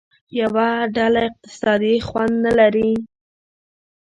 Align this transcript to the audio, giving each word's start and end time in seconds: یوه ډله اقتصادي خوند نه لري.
یوه 0.39 0.69
ډله 0.95 1.21
اقتصادي 1.29 1.95
خوند 2.07 2.35
نه 2.45 2.51
لري. 2.59 2.91